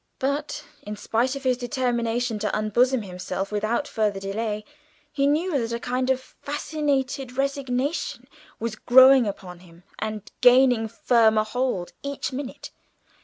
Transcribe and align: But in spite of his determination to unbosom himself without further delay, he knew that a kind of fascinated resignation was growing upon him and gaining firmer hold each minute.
But 0.17 0.63
in 0.81 0.95
spite 0.95 1.35
of 1.35 1.43
his 1.43 1.57
determination 1.57 2.39
to 2.39 2.57
unbosom 2.57 3.03
himself 3.03 3.51
without 3.51 3.87
further 3.87 4.19
delay, 4.19 4.65
he 5.11 5.27
knew 5.27 5.55
that 5.59 5.71
a 5.71 5.79
kind 5.79 6.09
of 6.09 6.19
fascinated 6.19 7.33
resignation 7.37 8.27
was 8.59 8.75
growing 8.75 9.27
upon 9.27 9.59
him 9.59 9.83
and 9.99 10.31
gaining 10.41 10.87
firmer 10.87 11.43
hold 11.43 11.93
each 12.01 12.33
minute. 12.33 12.71